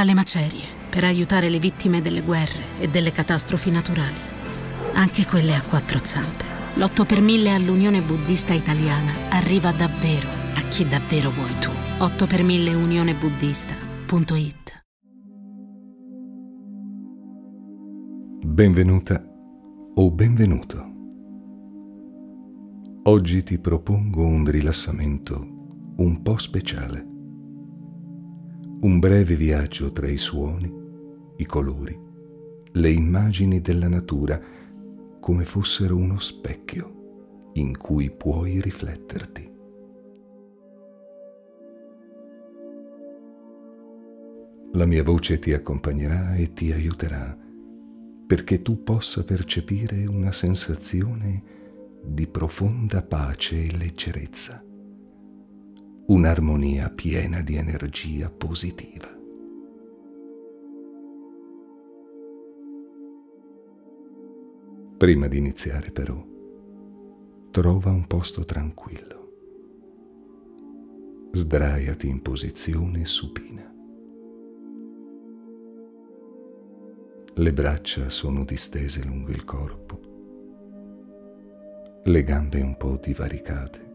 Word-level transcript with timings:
tra 0.00 0.08
le 0.08 0.14
macerie 0.14 0.64
per 0.88 1.04
aiutare 1.04 1.50
le 1.50 1.58
vittime 1.58 2.00
delle 2.00 2.22
guerre 2.22 2.78
e 2.78 2.88
delle 2.88 3.12
catastrofi 3.12 3.70
naturali, 3.70 4.16
anche 4.94 5.26
quelle 5.26 5.54
a 5.54 5.60
quattro 5.60 5.98
zampe. 6.02 6.42
L'8 6.76 7.04
per 7.04 7.20
1000 7.20 7.52
all'Unione 7.52 8.00
Buddista 8.00 8.54
Italiana 8.54 9.12
arriva 9.28 9.72
davvero 9.72 10.26
a 10.54 10.62
chi 10.70 10.88
davvero 10.88 11.28
vuoi 11.28 11.54
tu. 11.58 11.68
8 11.98 12.26
per 12.26 12.42
1000 12.42 12.72
unionebuddista.it 12.72 14.84
Benvenuta 18.46 19.22
o 19.96 20.10
benvenuto. 20.10 20.88
Oggi 23.02 23.42
ti 23.42 23.58
propongo 23.58 24.24
un 24.24 24.46
rilassamento 24.46 25.92
un 25.96 26.22
po' 26.22 26.38
speciale. 26.38 27.09
Un 28.82 28.98
breve 28.98 29.36
viaggio 29.36 29.92
tra 29.92 30.08
i 30.08 30.16
suoni, 30.16 30.74
i 31.36 31.44
colori, 31.44 31.94
le 32.72 32.90
immagini 32.90 33.60
della 33.60 33.88
natura 33.88 34.40
come 35.20 35.44
fossero 35.44 35.96
uno 35.96 36.18
specchio 36.18 37.50
in 37.54 37.76
cui 37.76 38.10
puoi 38.10 38.58
rifletterti. 38.58 39.52
La 44.72 44.86
mia 44.86 45.02
voce 45.02 45.38
ti 45.38 45.52
accompagnerà 45.52 46.36
e 46.36 46.54
ti 46.54 46.72
aiuterà 46.72 47.36
perché 48.26 48.62
tu 48.62 48.82
possa 48.82 49.24
percepire 49.24 50.06
una 50.06 50.32
sensazione 50.32 51.42
di 52.02 52.26
profonda 52.26 53.02
pace 53.02 53.62
e 53.62 53.76
leggerezza 53.76 54.64
un'armonia 56.10 56.90
piena 56.90 57.40
di 57.40 57.54
energia 57.54 58.28
positiva. 58.30 59.16
Prima 64.96 65.28
di 65.28 65.38
iniziare 65.38 65.92
però, 65.92 66.20
trova 67.52 67.90
un 67.90 68.08
posto 68.08 68.44
tranquillo. 68.44 69.18
Sdraiati 71.30 72.08
in 72.08 72.22
posizione 72.22 73.04
supina. 73.04 73.72
Le 77.34 77.52
braccia 77.52 78.08
sono 78.08 78.44
distese 78.44 79.04
lungo 79.04 79.30
il 79.30 79.44
corpo, 79.44 80.00
le 82.02 82.24
gambe 82.24 82.60
un 82.60 82.76
po' 82.76 82.98
divaricate 83.00 83.89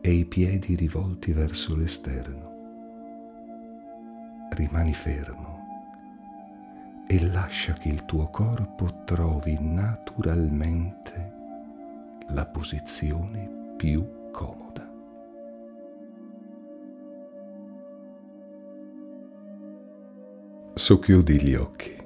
e 0.00 0.12
i 0.12 0.24
piedi 0.24 0.74
rivolti 0.74 1.32
verso 1.32 1.76
l'esterno. 1.76 2.48
Rimani 4.50 4.94
fermo 4.94 5.58
e 7.06 7.26
lascia 7.26 7.74
che 7.74 7.88
il 7.88 8.04
tuo 8.04 8.28
corpo 8.30 9.02
trovi 9.04 9.56
naturalmente 9.60 11.32
la 12.28 12.46
posizione 12.46 13.74
più 13.76 14.30
comoda. 14.30 14.88
Socchiudi 20.74 21.42
gli 21.42 21.54
occhi. 21.54 21.98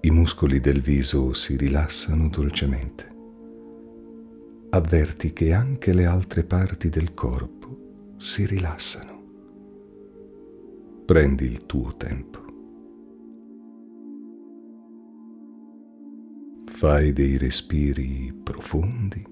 I 0.00 0.10
muscoli 0.10 0.60
del 0.60 0.80
viso 0.80 1.32
si 1.32 1.56
rilassano 1.56 2.28
dolcemente 2.28 3.11
avverti 4.74 5.34
che 5.34 5.52
anche 5.52 5.92
le 5.92 6.06
altre 6.06 6.44
parti 6.44 6.88
del 6.88 7.12
corpo 7.12 8.14
si 8.16 8.46
rilassano. 8.46 9.20
Prendi 11.04 11.44
il 11.44 11.66
tuo 11.66 11.94
tempo. 11.96 12.40
Fai 16.64 17.12
dei 17.12 17.36
respiri 17.36 18.32
profondi 18.42 19.22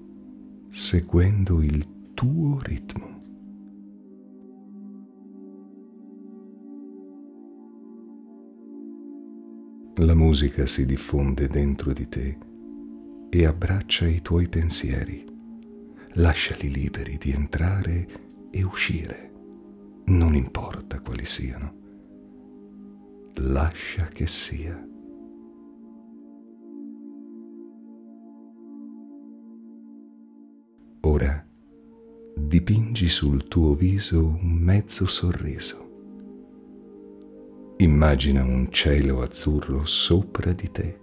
seguendo 0.69 1.63
il 1.63 2.13
tuo 2.13 2.59
ritmo. 2.61 3.09
La 9.95 10.15
musica 10.15 10.67
si 10.67 10.85
diffonde 10.85 11.47
dentro 11.47 11.93
di 11.93 12.07
te 12.07 12.37
e 13.29 13.45
abbraccia 13.45 14.07
i 14.07 14.21
tuoi 14.21 14.47
pensieri 14.47 15.30
lasciali 16.15 16.71
liberi 16.71 17.17
di 17.17 17.31
entrare 17.31 18.07
e 18.49 18.63
uscire, 18.63 19.31
non 20.05 20.35
importa 20.35 20.99
quali 20.99 21.25
siano. 21.25 21.79
Lascia 23.35 24.07
che 24.07 24.27
sia. 24.27 24.87
Ora 31.03 31.45
dipingi 32.35 33.09
sul 33.09 33.47
tuo 33.47 33.73
viso 33.73 34.19
un 34.19 34.51
mezzo 34.51 35.05
sorriso. 35.05 35.89
Immagina 37.77 38.43
un 38.43 38.67
cielo 38.69 39.21
azzurro 39.21 39.85
sopra 39.85 40.53
di 40.53 40.71
te. 40.71 40.99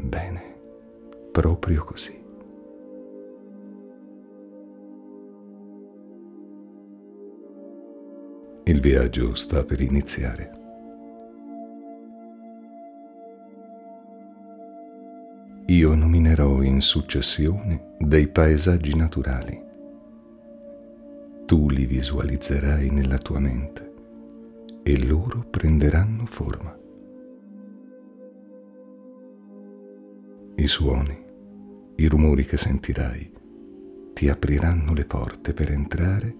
Bene 0.00 0.57
proprio 1.40 1.84
così. 1.84 2.20
Il 8.64 8.80
viaggio 8.80 9.36
sta 9.36 9.62
per 9.62 9.80
iniziare. 9.80 10.50
Io 15.66 15.94
nominerò 15.94 16.60
in 16.62 16.80
successione 16.80 17.94
dei 18.00 18.26
paesaggi 18.26 18.96
naturali. 18.96 19.62
Tu 21.46 21.70
li 21.70 21.86
visualizzerai 21.86 22.90
nella 22.90 23.18
tua 23.18 23.38
mente 23.38 23.92
e 24.82 25.06
loro 25.06 25.46
prenderanno 25.48 26.26
forma. 26.26 26.76
I 30.56 30.66
suoni 30.66 31.26
i 32.00 32.06
rumori 32.06 32.44
che 32.44 32.56
sentirai 32.56 33.32
ti 34.12 34.28
apriranno 34.28 34.92
le 34.92 35.04
porte 35.04 35.52
per 35.52 35.72
entrare 35.72 36.34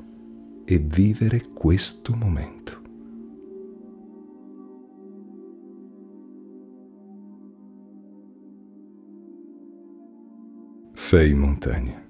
e 0.65 0.79
vivere 0.79 1.49
questo 1.53 2.15
momento. 2.15 2.81
Sei 10.93 11.31
in 11.31 11.39
montagna. 11.39 12.05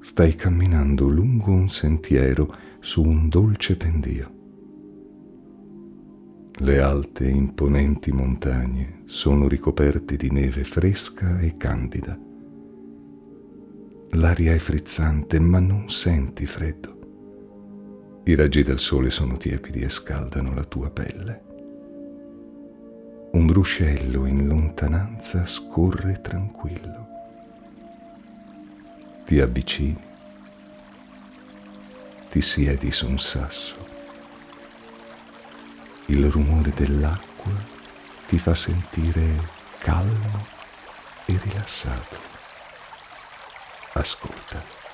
Stai 0.00 0.34
camminando 0.36 1.08
lungo 1.08 1.50
un 1.50 1.68
sentiero 1.68 2.54
su 2.80 3.02
un 3.02 3.28
dolce 3.28 3.76
pendio. 3.76 4.35
Le 6.60 6.80
alte 6.80 7.26
e 7.26 7.30
imponenti 7.30 8.10
montagne 8.12 9.02
sono 9.04 9.46
ricoperte 9.46 10.16
di 10.16 10.30
neve 10.30 10.64
fresca 10.64 11.38
e 11.38 11.58
candida. 11.58 12.18
L'aria 14.12 14.54
è 14.54 14.58
frizzante, 14.58 15.38
ma 15.38 15.58
non 15.58 15.90
senti 15.90 16.46
freddo. 16.46 18.22
I 18.24 18.34
raggi 18.34 18.62
del 18.62 18.78
sole 18.78 19.10
sono 19.10 19.36
tiepidi 19.36 19.80
e 19.80 19.90
scaldano 19.90 20.54
la 20.54 20.64
tua 20.64 20.88
pelle. 20.88 21.44
Un 23.32 23.52
ruscello 23.52 24.24
in 24.24 24.46
lontananza 24.46 25.44
scorre 25.44 26.22
tranquillo. 26.22 27.06
Ti 29.26 29.40
avvicini, 29.40 30.04
ti 32.30 32.40
siedi 32.40 32.90
su 32.90 33.06
un 33.06 33.18
sasso 33.18 33.95
il 36.06 36.30
rumore 36.30 36.70
dell'acqua 36.70 37.52
ti 38.26 38.38
fa 38.38 38.54
sentire 38.54 39.48
calmo 39.78 40.46
e 41.24 41.38
rilassato. 41.42 42.20
Ascolta. 43.92 44.85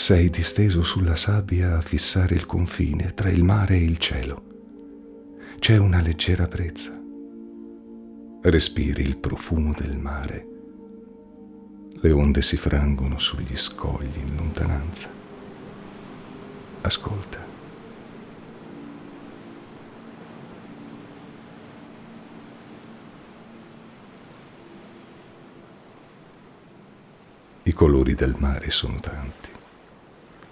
Sei 0.00 0.30
disteso 0.30 0.82
sulla 0.82 1.14
sabbia 1.14 1.76
a 1.76 1.82
fissare 1.82 2.34
il 2.34 2.46
confine 2.46 3.12
tra 3.12 3.28
il 3.28 3.44
mare 3.44 3.74
e 3.74 3.84
il 3.84 3.98
cielo. 3.98 4.42
C'è 5.58 5.76
una 5.76 6.00
leggera 6.00 6.46
brezza. 6.46 6.98
Respiri 8.40 9.02
il 9.02 9.18
profumo 9.18 9.74
del 9.78 9.98
mare. 9.98 10.46
Le 11.92 12.10
onde 12.12 12.40
si 12.40 12.56
frangono 12.56 13.18
sugli 13.18 13.54
scogli 13.54 14.16
in 14.16 14.36
lontananza. 14.36 15.10
Ascolta. 16.80 17.38
I 27.64 27.72
colori 27.74 28.14
del 28.14 28.34
mare 28.38 28.70
sono 28.70 28.98
tanti, 28.98 29.50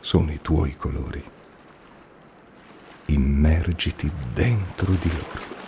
sono 0.08 0.32
i 0.32 0.40
tuoi 0.40 0.75
colori. 0.75 1.22
Immergiti 3.05 4.10
dentro 4.32 4.93
di 4.93 5.10
loro. 5.10 5.67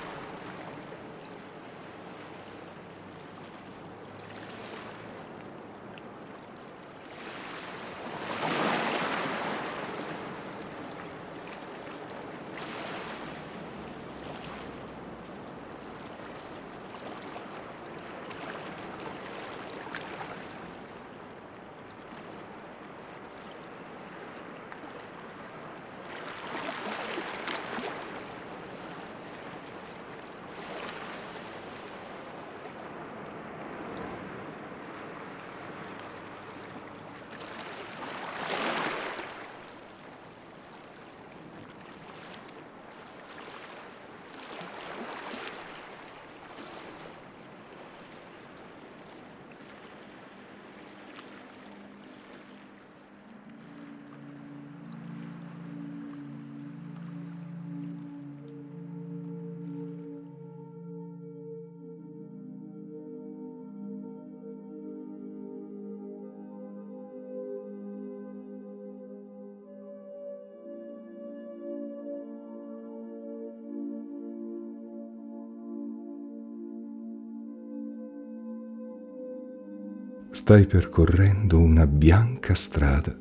Stai 80.41 80.67
percorrendo 80.67 81.59
una 81.59 81.87
bianca 81.87 82.55
strada 82.55 83.15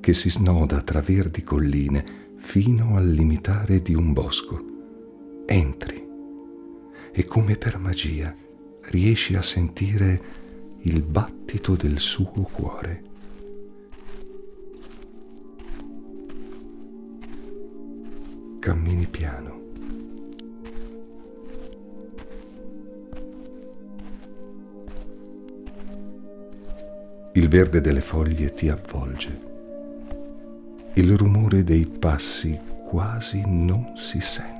che 0.00 0.12
si 0.12 0.30
snoda 0.30 0.82
tra 0.82 1.00
verdi 1.00 1.44
colline 1.44 2.34
fino 2.38 2.96
al 2.96 3.08
limitare 3.08 3.80
di 3.80 3.94
un 3.94 4.12
bosco. 4.12 4.60
Entri 5.46 6.04
e 7.12 7.24
come 7.24 7.54
per 7.54 7.78
magia 7.78 8.34
riesci 8.86 9.36
a 9.36 9.42
sentire 9.42 10.22
il 10.80 11.02
battito 11.02 11.76
del 11.76 12.00
suo 12.00 12.42
cuore. 12.52 13.02
Cammini 18.58 19.06
piano 19.06 19.59
verde 27.50 27.80
delle 27.80 28.00
foglie 28.00 28.54
ti 28.54 28.68
avvolge. 28.68 29.48
Il 30.92 31.16
rumore 31.16 31.64
dei 31.64 31.84
passi 31.84 32.56
quasi 32.84 33.42
non 33.44 33.92
si 33.96 34.20
sente. 34.20 34.58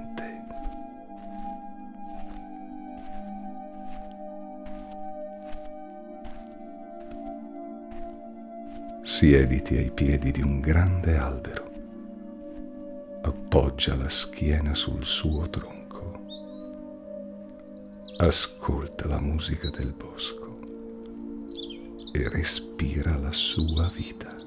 Siediti 9.02 9.76
ai 9.76 9.92
piedi 9.92 10.32
di 10.32 10.42
un 10.42 10.58
grande 10.58 11.16
albero. 11.16 11.70
Appoggia 13.22 13.94
la 13.94 14.08
schiena 14.08 14.74
sul 14.74 15.04
suo 15.04 15.48
tronco. 15.48 16.24
Ascolta 18.16 19.06
la 19.06 19.20
musica 19.20 19.70
del 19.70 19.94
bosco 19.96 20.59
e 22.14 22.28
respira 22.28 23.16
la 23.16 23.32
sua 23.32 23.88
vita. 23.88 24.39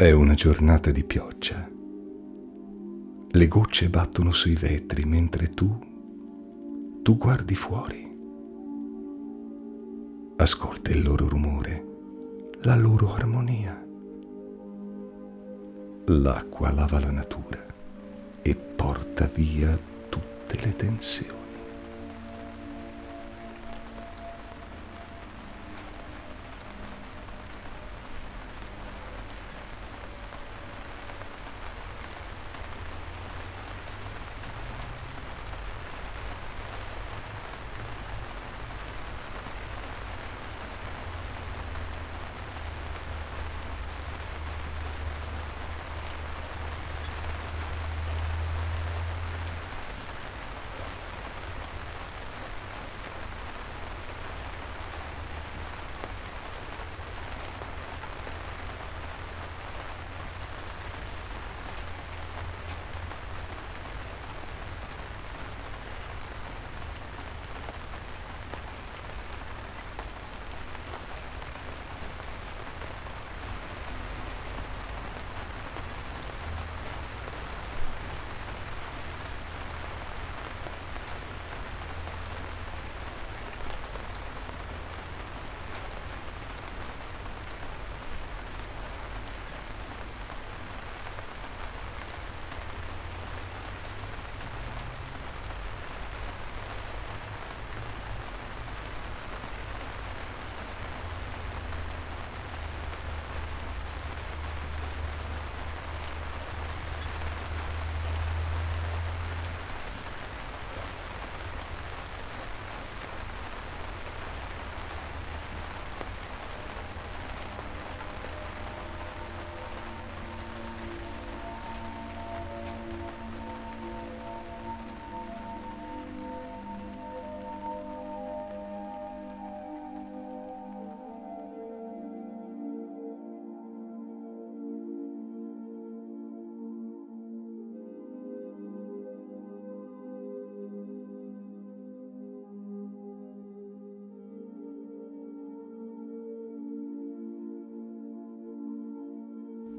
È 0.00 0.10
una 0.12 0.32
giornata 0.32 0.90
di 0.90 1.04
pioggia. 1.04 1.68
Le 3.32 3.48
gocce 3.48 3.90
battono 3.90 4.32
sui 4.32 4.54
vetri 4.54 5.04
mentre 5.04 5.52
tu, 5.52 5.68
tu 7.02 7.18
guardi 7.18 7.54
fuori. 7.54 8.10
Ascolta 10.36 10.90
il 10.90 11.02
loro 11.02 11.28
rumore, 11.28 11.84
la 12.62 12.76
loro 12.76 13.12
armonia. 13.12 13.78
L'acqua 16.06 16.72
lava 16.72 16.98
la 16.98 17.10
natura 17.10 17.62
e 18.40 18.54
porta 18.54 19.28
via 19.30 19.78
tutte 20.08 20.58
le 20.64 20.76
tensioni. 20.76 21.39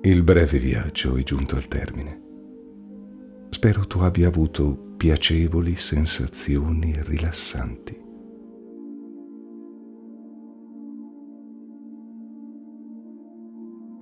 Il 0.04 0.24
breve 0.24 0.58
viaggio 0.58 1.16
è 1.16 1.22
giunto 1.22 1.56
al 1.56 1.68
termine. 1.68 2.22
Spero 3.52 3.86
tu 3.86 4.00
abbia 4.00 4.30
avuto 4.30 4.96
piacevoli 4.98 5.76
sensazioni 5.76 6.96
rilassanti. 7.04 7.96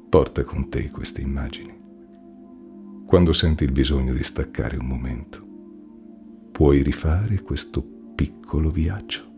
Porta 0.08 0.46
con 0.46 0.70
te 0.70 0.90
queste 0.90 1.20
immagini. 1.20 1.78
Quando 3.06 3.34
senti 3.34 3.66
il 3.66 3.74
bisogno 3.74 4.14
di 4.14 4.24
staccare 4.24 4.78
un 4.78 4.86
momento, 4.86 5.46
puoi 6.54 6.82
rifare 6.82 7.42
questo 7.42 7.84
piccolo 8.16 8.72
viaggio. 8.72 9.29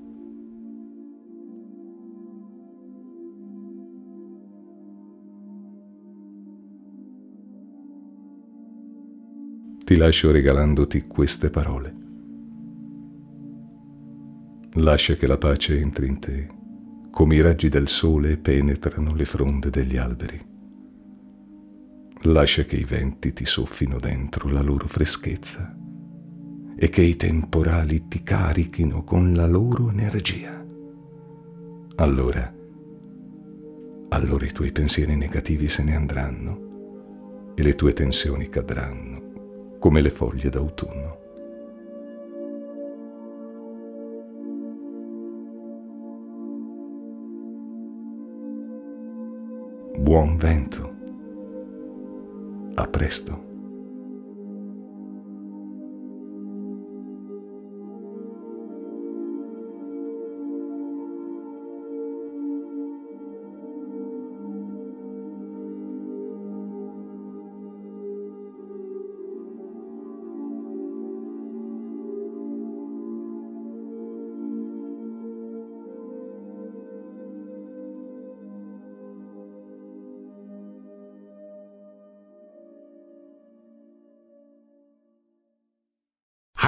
Ti 9.92 9.98
lascio 9.98 10.32
regalandoti 10.32 11.06
queste 11.06 11.50
parole. 11.50 11.94
Lascia 14.76 15.16
che 15.16 15.28
la 15.28 15.38
pace 15.38 15.78
entri 15.78 16.08
in 16.08 16.18
te, 16.18 16.48
come 17.12 17.36
i 17.36 17.42
raggi 17.42 17.68
del 17.68 17.90
sole 17.90 18.38
penetrano 18.38 19.14
le 19.14 19.26
fronde 19.26 19.70
degli 19.70 19.98
alberi. 19.98 20.42
Lascia 22.22 22.64
che 22.64 22.78
i 22.78 22.86
venti 22.86 23.34
ti 23.34 23.46
soffino 23.46 24.00
dentro 24.00 24.48
la 24.48 24.62
loro 24.62 24.88
freschezza 24.88 25.76
e 26.78 26.88
che 26.88 27.02
i 27.02 27.18
temporali 27.18 28.08
ti 28.08 28.24
carichino 28.24 29.04
con 29.04 29.34
la 29.34 29.46
loro 29.46 29.90
energia. 29.90 30.66
Allora, 31.96 32.56
allora 34.08 34.46
i 34.46 34.52
tuoi 34.54 34.72
pensieri 34.72 35.18
negativi 35.18 35.68
se 35.68 35.84
ne 35.84 35.96
andranno 35.98 37.54
e 37.56 37.62
le 37.62 37.76
tue 37.76 37.92
tensioni 37.92 38.48
cadranno 38.48 39.31
come 39.82 40.02
le 40.02 40.12
foglie 40.12 40.52
d'autunno. 40.52 41.18
Buon 49.98 50.38
vento. 50.38 50.94
A 52.76 52.86
presto. 52.86 53.50